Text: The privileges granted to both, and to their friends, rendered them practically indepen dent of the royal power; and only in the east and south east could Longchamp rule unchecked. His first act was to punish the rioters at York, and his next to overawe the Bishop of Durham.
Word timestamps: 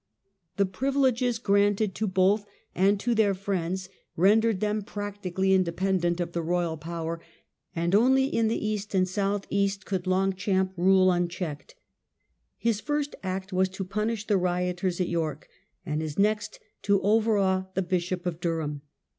The 0.57 0.65
privileges 0.65 1.37
granted 1.37 1.93
to 1.93 2.07
both, 2.07 2.47
and 2.73 2.99
to 2.99 3.13
their 3.13 3.35
friends, 3.35 3.87
rendered 4.15 4.59
them 4.59 4.81
practically 4.81 5.51
indepen 5.55 5.99
dent 6.01 6.19
of 6.19 6.31
the 6.31 6.41
royal 6.41 6.75
power; 6.75 7.21
and 7.75 7.93
only 7.93 8.25
in 8.25 8.47
the 8.47 8.67
east 8.67 8.95
and 8.95 9.07
south 9.07 9.45
east 9.51 9.85
could 9.85 10.07
Longchamp 10.07 10.73
rule 10.75 11.11
unchecked. 11.11 11.75
His 12.57 12.79
first 12.81 13.13
act 13.21 13.53
was 13.53 13.69
to 13.69 13.83
punish 13.83 14.25
the 14.25 14.37
rioters 14.37 14.99
at 14.99 15.07
York, 15.07 15.47
and 15.85 16.01
his 16.01 16.17
next 16.17 16.59
to 16.81 16.99
overawe 17.03 17.65
the 17.75 17.83
Bishop 17.83 18.25
of 18.25 18.39
Durham. 18.39 18.81